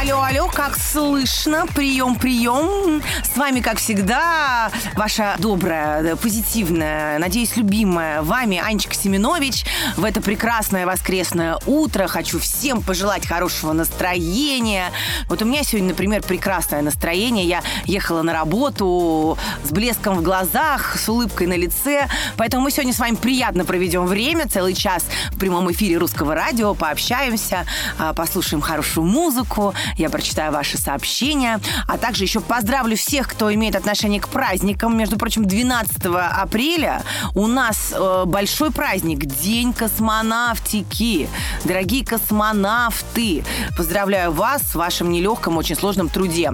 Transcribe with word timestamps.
Алло, 0.00 0.22
алло, 0.22 0.46
как 0.46 0.76
слышно? 0.76 1.66
Прием, 1.74 2.14
прием. 2.14 3.02
С 3.24 3.36
вами, 3.36 3.58
как 3.58 3.78
всегда, 3.78 4.70
ваша 4.94 5.34
добрая, 5.40 6.14
позитивная, 6.14 7.18
надеюсь, 7.18 7.56
любимая 7.56 8.22
вами 8.22 8.62
Анечка 8.64 8.94
Семенович. 8.94 9.64
В 9.96 10.04
это 10.04 10.20
прекрасное 10.20 10.86
воскресное 10.86 11.58
утро 11.66 12.06
хочу 12.06 12.38
всем 12.38 12.80
пожелать 12.80 13.26
хорошего 13.26 13.72
настроения. 13.72 14.92
Вот 15.28 15.42
у 15.42 15.44
меня 15.44 15.64
сегодня, 15.64 15.88
например, 15.88 16.22
прекрасное 16.22 16.80
настроение. 16.80 17.44
Я 17.46 17.64
ехала 17.84 18.22
на 18.22 18.32
работу 18.32 19.36
с 19.64 19.72
блеском 19.72 20.18
в 20.18 20.22
глазах, 20.22 20.96
с 20.96 21.08
улыбкой 21.08 21.48
на 21.48 21.56
лице. 21.56 22.06
Поэтому 22.36 22.62
мы 22.62 22.70
сегодня 22.70 22.92
с 22.92 23.00
вами 23.00 23.16
приятно 23.16 23.64
проведем 23.64 24.06
время, 24.06 24.46
целый 24.46 24.74
час 24.74 25.06
в 25.32 25.38
прямом 25.40 25.72
эфире 25.72 25.96
русского 25.96 26.36
радио, 26.36 26.74
пообщаемся, 26.74 27.66
а, 27.98 28.14
послушаем 28.14 28.60
хорошую 28.60 29.04
музыку, 29.04 29.74
я 29.96 30.10
прочитаю 30.10 30.52
ваши 30.52 30.78
сообщения, 30.78 31.60
а 31.86 31.98
также 31.98 32.24
еще 32.24 32.40
поздравлю 32.40 32.96
всех, 32.96 33.28
кто 33.28 33.52
имеет 33.52 33.76
отношение 33.76 34.20
к 34.20 34.28
праздникам. 34.28 34.96
Между 34.96 35.16
прочим, 35.16 35.44
12 35.44 35.96
апреля 36.04 37.02
у 37.34 37.46
нас 37.46 37.92
э, 37.92 38.24
большой 38.26 38.70
праздник, 38.70 39.24
День 39.24 39.72
космонавтики. 39.72 41.28
Дорогие 41.64 42.04
космонавты, 42.04 43.44
поздравляю 43.76 44.32
вас 44.32 44.62
с 44.72 44.74
вашим 44.74 45.10
нелегком, 45.10 45.56
очень 45.56 45.76
сложном 45.76 46.08
труде. 46.08 46.52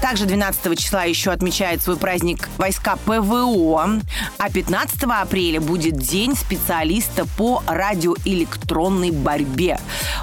Также 0.00 0.24
12 0.24 0.78
числа 0.78 1.04
еще 1.04 1.30
отмечает 1.30 1.82
свой 1.82 1.96
праздник 1.96 2.48
войска 2.58 2.96
ПВО, 3.04 4.00
а 4.38 4.50
15 4.50 5.02
апреля 5.04 5.60
будет 5.60 5.96
День 5.96 6.34
специалиста 6.36 7.26
по 7.36 7.62
радиоэлектронной 7.66 9.10
борьбе. 9.10 9.78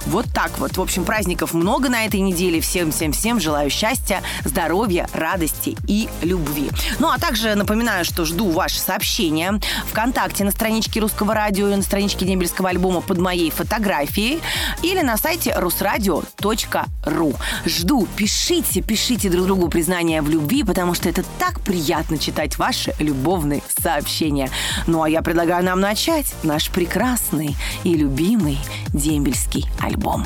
Вот 0.05 0.25
так 0.33 0.57
вот. 0.59 0.77
В 0.77 0.81
общем, 0.81 1.03
праздников 1.03 1.53
много 1.53 1.89
на 1.89 2.05
этой 2.05 2.19
неделе 2.19 2.48
неделе. 2.49 2.61
Всем-всем-всем 2.61 3.39
желаю 3.39 3.69
счастья, 3.69 4.21
здоровья, 4.43 5.07
радости 5.13 5.77
и 5.87 6.09
любви. 6.21 6.69
Ну, 6.99 7.09
а 7.09 7.17
также 7.17 7.55
напоминаю, 7.55 8.05
что 8.05 8.25
жду 8.25 8.49
ваши 8.49 8.79
сообщения 8.79 9.59
ВКонтакте 9.87 10.43
на 10.43 10.51
страничке 10.51 10.99
Русского 10.99 11.33
радио 11.33 11.69
и 11.69 11.75
на 11.75 11.81
страничке 11.81 12.25
Дембельского 12.25 12.69
альбома 12.69 13.01
под 13.01 13.19
моей 13.19 13.51
фотографией 13.51 14.41
или 14.81 15.01
на 15.01 15.17
сайте 15.17 15.53
русрадио.ру. 15.55 17.33
Жду, 17.65 18.07
пишите, 18.15 18.81
пишите 18.81 19.29
друг 19.29 19.45
другу 19.45 19.69
признания 19.69 20.21
в 20.21 20.29
любви, 20.29 20.63
потому 20.63 20.93
что 20.93 21.09
это 21.09 21.23
так 21.37 21.61
приятно 21.61 22.17
читать 22.17 22.57
ваши 22.57 22.93
любовные 22.99 23.61
сообщения. 23.81 24.49
Ну, 24.87 25.03
а 25.03 25.09
я 25.09 25.21
предлагаю 25.21 25.63
нам 25.63 25.79
начать 25.79 26.33
наш 26.43 26.69
прекрасный 26.69 27.55
и 27.83 27.95
любимый 27.95 28.57
дембельский 28.93 29.67
альбом. 29.79 30.25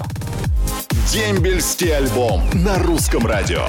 Дембельский 1.11 1.95
альбом 1.95 2.41
на 2.53 2.79
русском 2.79 3.25
радио. 3.27 3.67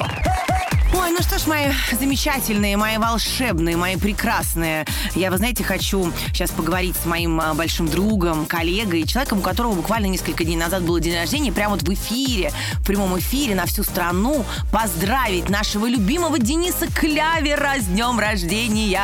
Ой, 0.97 1.11
ну 1.11 1.21
что 1.21 1.37
ж, 1.37 1.47
мои 1.47 1.65
замечательные, 1.99 2.77
мои 2.77 2.97
волшебные, 2.97 3.75
мои 3.75 3.97
прекрасные. 3.97 4.85
Я, 5.13 5.29
вы 5.29 5.37
знаете, 5.37 5.61
хочу 5.61 6.09
сейчас 6.31 6.51
поговорить 6.51 6.95
с 6.95 7.05
моим 7.05 7.41
а, 7.41 7.53
большим 7.53 7.89
другом, 7.89 8.45
коллегой, 8.45 9.03
человеком, 9.03 9.39
у 9.39 9.41
которого 9.41 9.73
буквально 9.73 10.05
несколько 10.05 10.45
дней 10.45 10.55
назад 10.55 10.83
было 10.83 11.01
день 11.01 11.15
рождения, 11.15 11.51
прямо 11.51 11.71
вот 11.71 11.83
в 11.83 11.93
эфире, 11.93 12.51
в 12.75 12.85
прямом 12.85 13.19
эфире 13.19 13.55
на 13.55 13.65
всю 13.65 13.83
страну 13.83 14.45
поздравить 14.71 15.49
нашего 15.49 15.85
любимого 15.85 16.39
Дениса 16.39 16.87
Клявера 16.87 17.73
с 17.77 17.87
днем 17.87 18.17
рождения. 18.17 19.01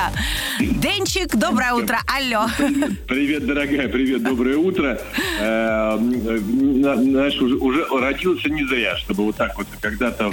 Денчик, 0.59 1.35
доброе 1.35 1.73
утро, 1.73 1.99
алло. 2.07 2.47
Привет, 3.07 3.45
дорогая, 3.45 3.89
привет, 3.89 4.23
доброе 4.23 4.55
утро. 4.55 4.97
Знаешь, 5.37 7.41
уже, 7.41 7.55
уже 7.55 7.85
родился 7.91 8.49
не 8.49 8.65
зря, 8.65 8.95
чтобы 8.95 9.25
вот 9.25 9.35
так 9.35 9.57
вот 9.57 9.67
когда-то 9.81 10.31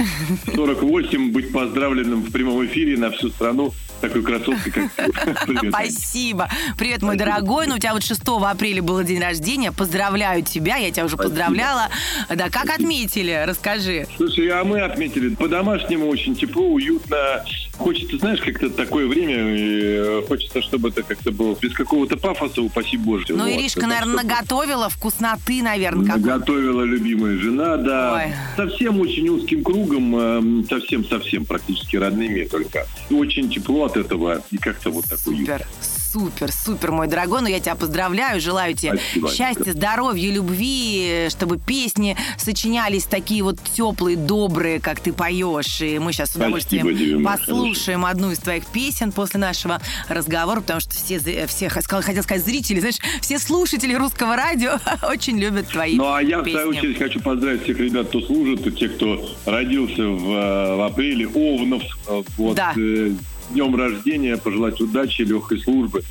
48 0.55 1.33
быть 1.33 1.48
поздравленным 1.49 2.23
в 2.23 2.33
прямом 2.33 2.65
эфире 2.67 2.97
на 2.97 3.11
всю 3.11 3.31
страну 3.31 3.73
такой 4.01 4.23
красоткой, 4.23 4.73
как 4.73 4.93
Привет. 5.47 5.73
Спасибо. 5.75 6.49
Привет, 6.77 7.03
мой 7.03 7.17
дорогой. 7.17 7.67
Ну, 7.67 7.75
у 7.75 7.79
тебя 7.79 7.93
вот 7.95 8.05
6 8.05 8.23
апреля 8.45 8.83
было 8.83 9.05
день 9.05 9.21
рождения. 9.21 9.73
Поздравляю 9.73 10.43
тебя. 10.43 10.77
Я 10.77 10.91
тебя 10.91 11.05
уже 11.05 11.17
Спасибо. 11.17 11.35
поздравляла. 11.35 11.89
Да, 12.29 12.49
как 12.49 12.71
отметили? 12.71 13.45
Расскажи. 13.47 14.07
Слушай, 14.17 14.49
а 14.49 14.65
мы 14.65 14.81
отметили 14.81 15.35
по-домашнему 15.35 16.09
очень 16.09 16.37
тепло, 16.37 16.65
уютно. 16.65 17.45
Хочется, 17.79 18.19
знаешь, 18.19 18.41
как-то 18.41 18.71
такое 18.71 19.07
время, 19.07 19.55
и 19.57 20.27
хочется, 20.27 20.61
чтобы 20.63 20.89
это 20.89 21.03
как-то 21.03 21.31
было 21.31 21.57
без 21.61 21.73
какого-то 21.73 22.17
пафоса, 22.17 22.61
упаси 22.61 22.97
Боже. 22.97 23.27
Ну, 23.31 23.45
вот, 23.45 23.49
Иришка, 23.49 23.87
наверное, 23.87 24.19
чтобы... 24.19 24.29
наготовила 24.29 24.89
вкусноты, 24.89 25.63
наверное. 25.63 26.07
Как... 26.07 26.17
Наготовила 26.17 26.83
любимая 26.83 27.39
жена, 27.39 27.77
да. 27.77 28.15
Ой. 28.15 28.35
Совсем 28.57 29.01
очень 29.01 29.29
узким 29.29 29.63
кругом, 29.63 30.65
совсем-совсем, 30.69 31.43
эм, 31.43 31.47
практически 31.47 31.97
родными 31.97 32.45
только. 32.45 32.87
Очень 33.11 33.49
тепло 33.49 33.85
от 33.85 33.97
этого 33.97 34.43
и 34.51 34.57
как-то 34.59 34.91
вот 34.91 35.05
такой 35.05 35.37
Супер, 35.37 35.67
супер, 36.13 36.51
супер, 36.53 36.93
мой 36.93 37.07
дорогой. 37.07 37.43
Ну, 37.43 37.49
я 37.49 37.61
тебя 37.61 37.75
поздравляю, 37.75 38.41
желаю 38.41 38.75
тебе 38.75 38.99
Спасибо, 38.99 39.31
счастья, 39.31 39.73
здоровья, 39.73 40.31
любви, 40.31 41.29
чтобы 41.31 41.59
песни 41.59 42.17
сочинялись 42.37 43.05
такие 43.05 43.43
вот 43.43 43.59
теплые, 43.75 44.17
добрые, 44.17 44.81
как 44.81 45.01
ты 45.01 45.13
поешь. 45.13 45.81
И 45.81 45.99
мы 45.99 46.13
сейчас 46.13 46.33
с 46.33 46.37
удовольствием 46.37 46.89
Спасибо, 46.89 47.25
послушаем 47.25 48.03
хорошо. 48.03 48.17
одну 48.17 48.33
из 48.33 48.39
твоих 48.39 48.67
песен 48.67 49.13
после 49.13 49.41
нашего 49.41 49.81
разговора, 50.09 50.61
потому 50.61 50.81
что 50.81 50.93
все, 50.95 51.19
все 51.47 51.69
хотел 51.69 52.23
сказать 52.23 52.45
зрители, 52.45 52.81
знаешь, 52.81 52.99
все 53.21 53.39
слушатели 53.39 53.95
русского 53.95 54.37
радио 54.37 54.79
очень 55.09 55.39
любят 55.39 55.69
твои 55.69 55.97
Ну, 55.97 56.13
а 56.13 56.23
я, 56.23 56.39
песни. 56.41 56.51
в 56.51 56.53
свою 56.53 56.69
очередь, 56.71 56.99
хочу 56.99 57.21
поздравить 57.21 57.63
всех 57.65 57.79
ребят, 57.79 58.09
кто 58.09 58.21
служит, 58.21 58.67
и 58.67 58.73
тех, 58.73 58.95
кто 58.97 59.29
родился 59.45 60.03
в, 60.03 60.33
э, 60.33 60.77
в 60.77 60.87
апреле, 60.87 61.27
Овнов, 61.29 61.83
э, 62.07 62.23
вот, 62.37 62.57
да. 62.57 62.73
Э, 62.77 63.13
днем 63.51 63.75
рождения, 63.77 64.37
пожелать 64.37 64.81
удачи, 64.81 65.23
легкой 65.23 65.61
службы. 65.61 66.03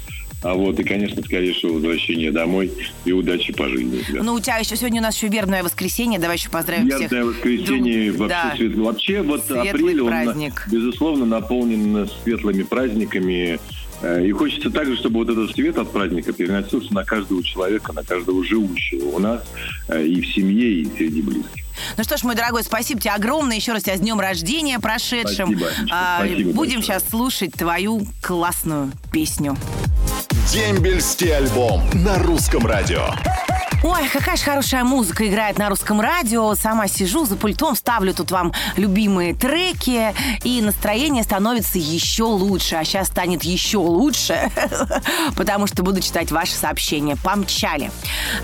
А 0.44 0.54
вот 0.54 0.80
и, 0.80 0.84
конечно, 0.84 1.22
скорейшего 1.24 1.74
возвращения 1.74 2.32
домой 2.32 2.72
и 3.06 3.12
удачи 3.12 3.52
по 3.54 3.68
жизни. 3.68 4.04
Да. 4.14 4.22
Ну, 4.22 4.34
у 4.34 4.40
тебя 4.40 4.58
еще 4.58 4.76
сегодня 4.76 5.02
у 5.02 5.04
нас 5.04 5.16
еще 5.16 5.30
вербное 5.30 5.64
воскресенье. 5.64 6.20
Давай 6.20 6.38
еще 6.38 6.50
поздравим 6.50 6.88
верное 6.88 7.08
всех. 7.08 7.26
воскресенье 7.26 8.12
друг... 8.12 8.20
вообще, 8.20 8.50
да. 8.50 8.56
свет... 8.56 8.76
вообще 8.76 9.22
вот 9.24 9.46
Светлый 9.46 9.70
апрель, 9.70 10.04
праздник. 10.04 10.64
он, 10.68 10.72
безусловно, 10.72 11.26
наполнен 11.26 12.08
светлыми 12.24 12.62
праздниками. 12.62 13.60
Э, 14.02 14.24
и 14.24 14.32
хочется 14.32 14.70
также, 14.70 14.96
чтобы 14.96 15.26
вот 15.26 15.30
этот 15.30 15.52
свет 15.56 15.78
от 15.80 15.92
праздника 15.92 16.32
переносился 16.34 16.94
на 16.94 17.04
каждого 17.04 17.44
человека, 17.44 17.92
на 17.94 18.04
каждого 18.04 18.44
живущего 18.44 19.08
у 19.08 19.20
нас 19.20 19.44
э, 19.88 20.06
и 20.06 20.22
в 20.22 20.28
семье, 20.28 20.70
и 20.70 20.86
среди 20.98 21.22
близких. 21.24 21.67
Ну 21.96 22.04
что 22.04 22.18
ж, 22.18 22.24
мой 22.24 22.36
дорогой, 22.36 22.64
спасибо 22.64 23.00
тебе 23.00 23.12
огромное. 23.12 23.56
Еще 23.56 23.72
раз 23.72 23.84
тебя 23.84 23.96
с 23.98 24.00
днем 24.00 24.20
рождения 24.20 24.80
прошедшим. 24.80 25.58
Спасибо, 25.58 25.68
а, 25.92 26.18
спасибо 26.20 26.52
Будем 26.54 26.78
большое. 26.80 26.82
сейчас 27.00 27.10
слушать 27.10 27.54
твою 27.54 28.06
классную 28.22 28.92
песню. 29.12 29.58
Дембельский 30.52 31.36
альбом 31.36 31.84
на 31.94 32.18
русском 32.20 32.66
радио. 32.66 33.08
Ой, 33.84 34.10
какая 34.12 34.36
же 34.38 34.44
хорошая 34.44 34.84
музыка 34.84 35.28
играет 35.28 35.60
на 35.60 35.70
русском 35.70 36.02
радио. 36.02 36.56
Сама 36.56 36.88
сижу 36.88 37.26
за 37.26 37.36
пультом, 37.36 37.76
ставлю 37.76 38.12
тут 38.12 38.32
вам 38.32 38.52
любимые 38.76 39.36
треки, 39.36 40.16
и 40.44 40.62
настроение 40.62 41.24
становится 41.24 41.78
еще 41.78 42.24
лучше. 42.24 42.76
А 42.76 42.84
сейчас 42.84 43.08
станет 43.08 43.44
еще 43.44 43.78
лучше, 43.78 44.52
потому 45.36 45.68
что 45.68 45.84
буду 45.84 46.02
читать 46.02 46.32
ваши 46.32 46.54
сообщения. 46.54 47.16
Помчали. 47.24 47.92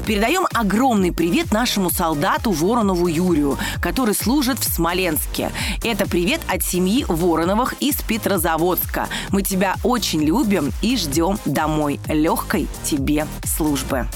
Передаем 0.05 0.45
огромный 0.53 1.11
привет 1.11 1.51
нашему 1.51 1.89
солдату 1.89 2.51
Воронову 2.51 3.07
Юрию, 3.07 3.57
который 3.81 4.13
служит 4.13 4.59
в 4.59 4.71
Смоленске. 4.71 5.51
Это 5.83 6.07
привет 6.07 6.41
от 6.47 6.61
семьи 6.61 7.05
Вороновых 7.07 7.73
из 7.79 7.95
Петрозаводска. 8.03 9.07
Мы 9.29 9.41
тебя 9.41 9.77
очень 9.83 10.21
любим 10.21 10.71
и 10.83 10.95
ждем 10.95 11.39
домой. 11.45 11.99
Легкой 12.07 12.67
тебе 12.83 13.25
службы. 13.43 14.07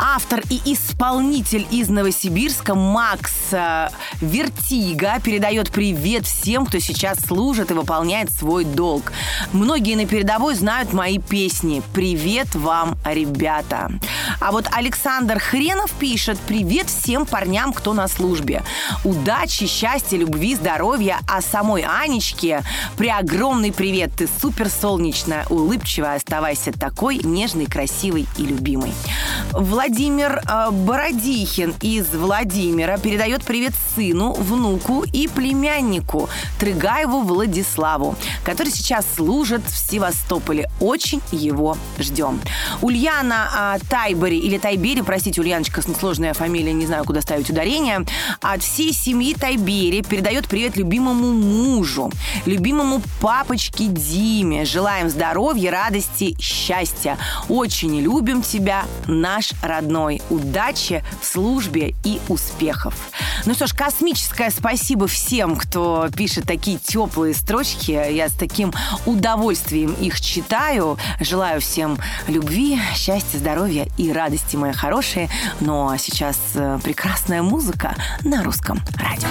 Автор 0.00 0.42
и 0.48 0.60
исполнитель 0.64 1.66
из 1.72 1.88
Новосибирска 1.88 2.76
Макс 2.76 3.32
э, 3.50 3.88
Вертига 4.20 5.18
передает 5.18 5.70
привет 5.70 6.24
всем, 6.24 6.66
кто 6.66 6.78
сейчас 6.78 7.18
служит 7.18 7.72
и 7.72 7.74
выполняет 7.74 8.30
свой 8.30 8.64
долг. 8.64 9.12
Многие 9.52 9.96
на 9.96 10.06
передовой 10.06 10.54
знают 10.54 10.92
мои 10.92 11.18
песни. 11.18 11.82
Привет 11.94 12.54
вам, 12.54 12.96
ребята. 13.04 13.90
А 14.40 14.52
вот 14.52 14.66
Александр 14.70 15.40
Хренов 15.40 15.90
пишет 15.92 16.38
«Привет 16.46 16.88
всем 16.88 17.26
парням, 17.26 17.72
кто 17.72 17.92
на 17.92 18.06
службе. 18.06 18.62
Удачи, 19.04 19.66
счастья, 19.66 20.16
любви, 20.16 20.54
здоровья, 20.54 21.18
а 21.28 21.42
самой 21.42 21.82
Анечке 21.82 22.62
преогромный 22.96 23.72
привет. 23.72 24.12
Ты 24.16 24.28
супер 24.40 24.68
солнечная, 24.68 25.44
улыбчивая, 25.50 26.14
оставайся 26.14 26.70
такой 26.70 27.18
нежной, 27.18 27.66
красивой 27.66 28.26
и 28.36 28.42
любимой». 28.42 28.92
Владимир 29.50 29.87
э, 29.90 30.70
Бородихин 30.70 31.74
из 31.80 32.08
Владимира 32.14 32.98
передает 32.98 33.44
привет 33.44 33.72
сыну 33.74 33.98
сыну, 33.98 34.32
внуку 34.32 35.04
и 35.12 35.26
племяннику 35.28 36.28
Трыгаеву 36.60 37.22
Владиславу, 37.22 38.16
который 38.44 38.70
сейчас 38.70 39.04
служит 39.16 39.62
в 39.66 39.76
Севастополе. 39.76 40.70
Очень 40.78 41.20
его 41.32 41.76
ждем. 41.98 42.40
Ульяна 42.80 43.48
а, 43.54 43.78
Тайбери 43.90 44.38
или 44.38 44.58
Тайбери, 44.58 45.02
простите, 45.02 45.40
Ульяночка, 45.40 45.82
сложная 45.82 46.32
фамилия, 46.32 46.72
не 46.72 46.86
знаю, 46.86 47.04
куда 47.04 47.20
ставить 47.20 47.50
ударение, 47.50 48.04
от 48.40 48.62
всей 48.62 48.92
семьи 48.92 49.34
Тайбери 49.34 50.02
передает 50.02 50.46
привет 50.46 50.76
любимому 50.76 51.32
мужу, 51.32 52.12
любимому 52.46 53.02
папочке 53.20 53.86
Диме. 53.86 54.64
Желаем 54.64 55.08
здоровья, 55.10 55.72
радости, 55.72 56.36
счастья. 56.40 57.18
Очень 57.48 58.00
любим 58.00 58.42
тебя, 58.42 58.84
наш 59.06 59.52
родной. 59.62 59.77
Удачи 60.30 61.04
в 61.20 61.24
службе 61.24 61.94
и 62.04 62.20
успехов. 62.28 62.94
Ну 63.46 63.54
что 63.54 63.66
ж, 63.66 63.72
космическое 63.72 64.50
спасибо 64.50 65.06
всем, 65.06 65.56
кто 65.56 66.08
пишет 66.14 66.44
такие 66.46 66.78
теплые 66.78 67.34
строчки. 67.34 67.90
Я 67.90 68.28
с 68.28 68.32
таким 68.32 68.72
удовольствием 69.06 69.92
их 69.94 70.20
читаю. 70.20 70.98
Желаю 71.20 71.60
всем 71.60 71.98
любви, 72.26 72.78
счастья, 72.94 73.38
здоровья 73.38 73.88
и 73.96 74.12
радости, 74.12 74.56
мои 74.56 74.72
хорошие. 74.72 75.28
Ну 75.60 75.88
а 75.88 75.98
сейчас 75.98 76.38
э, 76.54 76.78
прекрасная 76.82 77.42
музыка 77.42 77.94
на 78.22 78.42
русском 78.42 78.80
радио. 78.96 79.28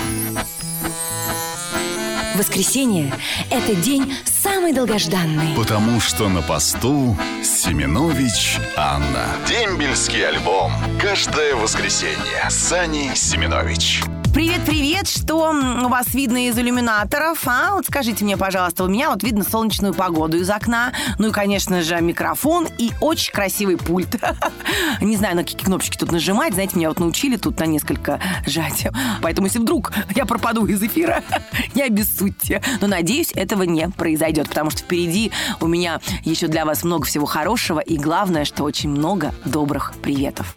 Воскресенье– 2.38 3.12
это 3.50 3.74
день 3.74 4.14
самый 4.26 4.72
долгожданный. 4.72 5.56
Потому 5.56 6.00
что 6.00 6.30
на 6.30 6.44
посту 6.44 7.18
Семенович 7.44 8.60
Анна. 8.76 9.26
Дембельский 9.48 10.24
альбом. 10.28 10.72
Каждое 11.02 11.56
воскресенье. 11.56 12.48
Сани 12.50 13.12
Семенович. 13.16 14.04
Привет-привет, 14.38 15.08
что 15.08 15.50
у 15.50 15.88
вас 15.88 16.14
видно 16.14 16.46
из 16.46 16.56
иллюминаторов? 16.60 17.48
А? 17.48 17.74
Вот 17.74 17.88
скажите 17.88 18.24
мне, 18.24 18.38
пожалуйста, 18.38 18.84
у 18.84 18.88
меня 18.88 19.10
вот 19.10 19.24
видно 19.24 19.44
солнечную 19.44 19.96
погоду 19.96 20.38
из 20.38 20.48
окна, 20.48 20.94
ну 21.18 21.30
и, 21.30 21.32
конечно 21.32 21.82
же, 21.82 22.00
микрофон 22.02 22.68
и 22.78 22.92
очень 23.02 23.34
красивый 23.34 23.78
пульт. 23.78 24.16
Не 25.02 25.18
знаю, 25.18 25.38
на 25.38 25.44
какие 25.44 25.58
кнопочки 25.58 25.98
тут 25.98 26.12
нажимать, 26.12 26.54
знаете, 26.54 26.78
меня 26.78 26.90
вот 26.90 27.00
научили 27.00 27.36
тут 27.36 27.60
на 27.60 27.64
несколько 27.64 28.20
жать. 28.46 28.86
Поэтому, 29.24 29.48
если 29.48 29.58
вдруг 29.58 29.92
я 30.16 30.28
пропаду 30.28 30.68
из 30.68 30.84
эфира, 30.84 31.24
не 31.74 31.82
обессудьте. 31.82 32.62
Но, 32.80 32.86
надеюсь, 32.86 33.32
этого 33.34 33.64
не 33.64 33.90
произойдет, 33.90 34.50
потому 34.50 34.70
что 34.70 34.82
впереди 34.82 35.32
у 35.62 35.66
меня 35.66 36.00
еще 36.24 36.46
для 36.46 36.64
вас 36.64 36.84
много 36.84 37.08
всего 37.08 37.26
хорошего 37.26 37.80
и, 37.80 37.98
главное, 37.98 38.46
что 38.46 38.66
очень 38.66 38.92
много 38.92 39.34
добрых 39.46 39.94
приветов. 40.04 40.56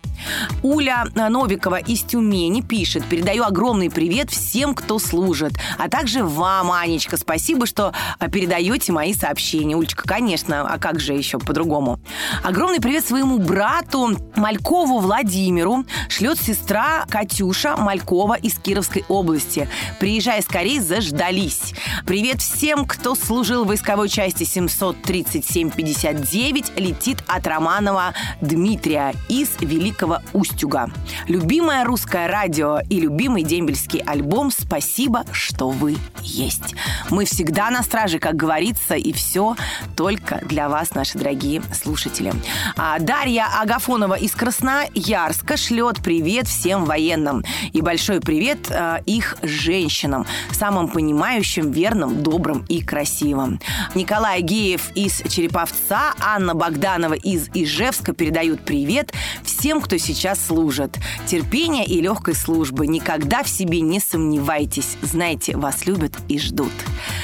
Уля 0.62 1.05
Новикова 1.14 1.78
из 1.78 2.02
Тюмени 2.02 2.61
пишет, 2.61 3.05
передаю 3.05 3.44
огромный 3.44 3.90
привет 3.90 4.31
всем, 4.31 4.75
кто 4.75 4.99
служит, 4.99 5.52
а 5.78 5.88
также 5.88 6.25
вам, 6.25 6.72
Анечка, 6.72 7.17
спасибо, 7.17 7.67
что 7.67 7.93
а, 8.19 8.28
передаете 8.28 8.93
мои 8.93 9.14
сообщения. 9.14 9.76
Улечка, 9.76 10.06
конечно, 10.06 10.67
а 10.69 10.78
как 10.78 11.00
же 11.00 11.14
еще 11.14 11.38
по-другому? 11.38 12.00
Огромный 12.43 12.81
привет 12.81 13.06
своему 13.06 13.38
брату 13.38 14.17
Малькову 14.37 14.99
Владимиру 14.99 15.84
шлет 16.08 16.40
сестра 16.40 17.06
Катюша 17.08 17.76
Малькова 17.76 18.34
из 18.34 18.58
Кировской 18.58 19.05
области. 19.08 19.69
Приезжай 19.99 20.43
скорее, 20.43 20.81
заждались. 20.81 21.75
Привет 22.06 22.40
всем, 22.40 22.84
кто 22.84 23.14
служил 23.14 23.64
в 23.64 23.69
войсковой 23.69 24.08
части 24.08 24.43
737-59, 24.43 26.81
летит 26.81 27.19
от 27.26 27.46
Романова 27.46 28.14
Дмитрия 28.40 29.14
из 29.28 29.50
Великого 29.61 30.09
Великого 30.10 30.20
Устюга. 30.32 30.90
Любимое 31.28 31.84
русское 31.84 32.26
радио 32.26 32.80
и 32.88 33.00
любимый 33.00 33.42
дембельский 33.42 34.00
альбом 34.00 34.50
«Спасибо, 34.50 35.24
что 35.32 35.70
вы 35.70 35.96
есть». 36.22 36.75
Мы 37.11 37.25
всегда 37.25 37.70
на 37.70 37.82
страже, 37.82 38.19
как 38.19 38.37
говорится, 38.37 38.94
и 38.94 39.12
все 39.12 39.56
только 39.96 40.40
для 40.44 40.69
вас, 40.69 40.94
наши 40.94 41.19
дорогие 41.19 41.62
слушатели. 41.72 42.32
А 42.76 42.99
Дарья 42.99 43.46
Агафонова 43.61 44.14
из 44.14 44.32
Красноярска 44.32 45.56
шлет 45.56 45.99
привет 46.02 46.46
всем 46.46 46.84
военным. 46.84 47.44
И 47.72 47.81
большой 47.81 48.20
привет 48.20 48.70
э, 48.70 49.00
их 49.06 49.37
женщинам, 49.43 50.26
самым 50.52 50.88
понимающим, 50.88 51.70
верным, 51.70 52.23
добрым 52.23 52.64
и 52.69 52.82
красивым. 52.82 53.61
Николай 53.94 54.43
Геев 54.43 54.90
из 54.94 55.23
Череповца, 55.28 56.14
Анна 56.20 56.55
Богданова 56.55 57.14
из 57.14 57.49
Ижевска 57.55 58.12
передают 58.12 58.64
привет 58.64 59.12
всем, 59.43 59.81
кто 59.81 59.99
сейчас 59.99 60.44
служат. 60.44 60.99
Терпения 61.26 61.84
и 61.84 62.00
легкой 62.00 62.34
службы. 62.34 62.87
Никогда 62.87 63.43
в 63.43 63.49
себе 63.49 63.81
не 63.81 64.00
сомневайтесь. 64.00 64.96
Знаете, 65.02 65.56
вас 65.56 65.87
любят 65.87 66.09
и 66.28 66.38
ждут. 66.38 66.72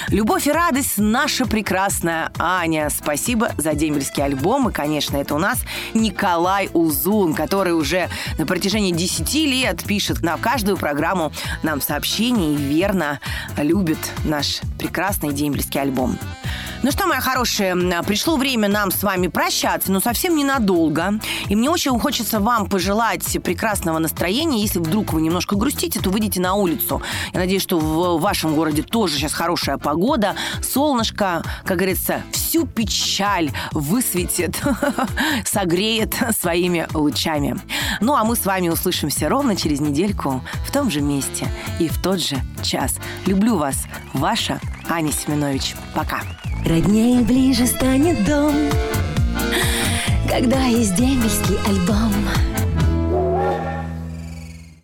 Любовь 0.08 0.46
и 0.46 0.52
радость 0.52 0.98
наша 0.98 1.46
прекрасная 1.46 2.32
Аня. 2.38 2.88
Спасибо 2.90 3.50
за 3.56 3.74
дембельский 3.74 4.22
альбом. 4.22 4.68
И, 4.68 4.72
конечно, 4.72 5.16
это 5.16 5.34
у 5.34 5.38
нас 5.38 5.62
Николай 5.94 6.70
Узун, 6.72 7.34
который 7.34 7.72
уже 7.72 8.08
на 8.38 8.46
протяжении 8.46 8.92
10 8.92 9.34
лет 9.46 9.84
пишет 9.84 10.22
на 10.22 10.36
каждую 10.36 10.76
программу 10.76 11.32
нам 11.62 11.80
сообщения 11.80 12.54
и 12.54 12.56
верно 12.56 13.20
любит 13.56 13.98
наш 14.24 14.60
прекрасный 14.78 15.32
дембельский 15.32 15.80
альбом. 15.80 16.18
Ну 16.86 16.92
что, 16.92 17.08
моя 17.08 17.20
хорошая, 17.20 17.74
пришло 18.04 18.36
время 18.36 18.68
нам 18.68 18.92
с 18.92 19.02
вами 19.02 19.26
прощаться, 19.26 19.90
но 19.90 19.98
совсем 19.98 20.36
ненадолго. 20.36 21.18
И 21.48 21.56
мне 21.56 21.68
очень 21.68 21.98
хочется 21.98 22.38
вам 22.38 22.68
пожелать 22.68 23.42
прекрасного 23.42 23.98
настроения. 23.98 24.62
Если 24.62 24.78
вдруг 24.78 25.12
вы 25.12 25.20
немножко 25.20 25.56
грустите, 25.56 25.98
то 25.98 26.10
выйдите 26.10 26.40
на 26.40 26.54
улицу. 26.54 27.02
Я 27.32 27.40
надеюсь, 27.40 27.62
что 27.62 27.80
в 27.80 28.20
вашем 28.20 28.54
городе 28.54 28.84
тоже 28.84 29.16
сейчас 29.16 29.32
хорошая 29.32 29.78
погода, 29.78 30.36
солнышко, 30.62 31.42
как 31.64 31.76
говорится, 31.76 32.22
всю 32.30 32.68
печаль 32.68 33.50
высветит, 33.72 34.54
согреет 35.44 36.14
своими 36.38 36.86
лучами. 36.94 37.58
Ну, 38.00 38.14
а 38.14 38.22
мы 38.22 38.36
с 38.36 38.46
вами 38.46 38.68
услышимся 38.68 39.28
ровно 39.28 39.56
через 39.56 39.80
недельку 39.80 40.40
в 40.64 40.70
том 40.70 40.88
же 40.92 41.00
месте 41.00 41.48
и 41.80 41.88
в 41.88 42.00
тот 42.00 42.20
же 42.20 42.36
час. 42.62 43.00
Люблю 43.26 43.56
вас, 43.56 43.86
ваша 44.12 44.60
Аня 44.88 45.10
Семенович. 45.10 45.74
Пока. 45.92 46.20
Роднее 46.66 47.20
ближе 47.20 47.64
станет 47.64 48.24
дом, 48.24 48.52
когда 50.28 50.64
есть 50.64 50.96
дембельский 50.96 51.56
альбом. 51.64 52.12